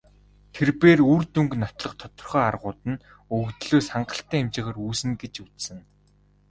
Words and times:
Тэр 0.53 0.69
бээр 0.79 0.99
үр 1.13 1.23
дүнг 1.33 1.51
нотлох 1.61 1.93
тодорхой 2.01 2.43
аргууд 2.49 2.79
нь 2.91 3.03
өгөгдлөөс 3.35 3.87
хангалттай 3.93 4.39
хэмжээгээр 4.39 4.77
үүснэ 4.85 5.13
гэж 5.21 5.33
үзсэн. 5.45 5.77